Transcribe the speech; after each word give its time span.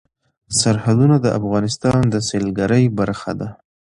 سرحدونه 0.59 1.15
د 1.21 1.27
افغانستان 1.39 2.01
د 2.13 2.15
سیلګرۍ 2.27 2.85
برخه 2.99 3.31
ده. 3.39 3.49